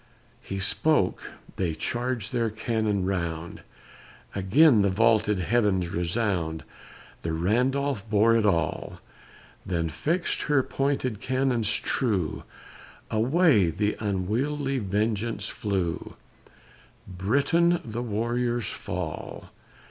He 0.41 0.57
spoke 0.57 1.21
they 1.57 1.75
charged 1.75 2.33
their 2.33 2.49
cannon 2.49 3.05
round, 3.05 3.61
Again 4.33 4.81
the 4.81 4.89
vaulted 4.89 5.37
heavens 5.37 5.89
resound, 5.89 6.63
The 7.21 7.33
Randolph 7.33 8.09
bore 8.09 8.35
it 8.35 8.43
all, 8.43 8.99
Then 9.63 9.89
fixed 9.89 10.41
her 10.41 10.63
pointed 10.63 11.21
cannons 11.21 11.75
true 11.75 12.41
Away 13.11 13.69
the 13.69 13.95
unwieldy 13.99 14.79
vengeance 14.79 15.49
flew; 15.49 16.15
Britain, 17.07 17.79
the 17.85 18.01
warriors 18.01 18.69
fall. 18.71 19.51